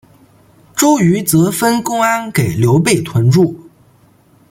[0.75, 3.69] 周瑜则分公安给刘备屯驻。